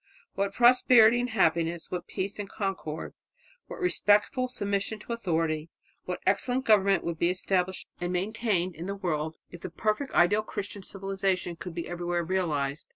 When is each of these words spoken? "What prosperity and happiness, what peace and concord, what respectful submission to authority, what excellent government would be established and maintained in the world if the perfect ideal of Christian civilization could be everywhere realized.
"What 0.33 0.55
prosperity 0.55 1.19
and 1.19 1.29
happiness, 1.29 1.91
what 1.91 2.07
peace 2.07 2.39
and 2.39 2.49
concord, 2.49 3.13
what 3.67 3.79
respectful 3.79 4.47
submission 4.49 4.97
to 4.97 5.13
authority, 5.13 5.69
what 6.05 6.21
excellent 6.25 6.65
government 6.65 7.03
would 7.03 7.19
be 7.19 7.29
established 7.29 7.87
and 7.99 8.11
maintained 8.11 8.73
in 8.75 8.87
the 8.87 8.95
world 8.95 9.35
if 9.51 9.61
the 9.61 9.69
perfect 9.69 10.11
ideal 10.13 10.39
of 10.39 10.47
Christian 10.47 10.81
civilization 10.81 11.55
could 11.55 11.75
be 11.75 11.87
everywhere 11.87 12.23
realized. 12.23 12.87